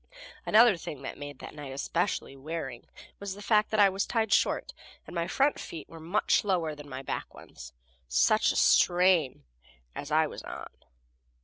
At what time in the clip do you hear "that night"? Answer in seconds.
1.37-1.71